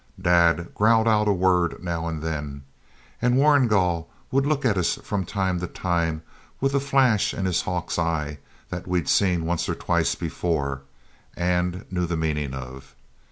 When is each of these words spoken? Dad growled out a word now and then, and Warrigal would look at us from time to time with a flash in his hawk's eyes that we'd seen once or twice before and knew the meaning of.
Dad 0.19 0.73
growled 0.73 1.07
out 1.07 1.27
a 1.27 1.31
word 1.31 1.83
now 1.83 2.07
and 2.07 2.23
then, 2.23 2.63
and 3.21 3.37
Warrigal 3.37 4.09
would 4.31 4.47
look 4.47 4.65
at 4.65 4.75
us 4.75 4.95
from 5.03 5.25
time 5.27 5.59
to 5.59 5.67
time 5.67 6.23
with 6.59 6.73
a 6.73 6.79
flash 6.79 7.35
in 7.35 7.45
his 7.45 7.61
hawk's 7.61 7.99
eyes 7.99 8.37
that 8.71 8.87
we'd 8.87 9.07
seen 9.07 9.45
once 9.45 9.69
or 9.69 9.75
twice 9.75 10.15
before 10.15 10.81
and 11.35 11.85
knew 11.91 12.07
the 12.07 12.17
meaning 12.17 12.55
of. 12.55 12.95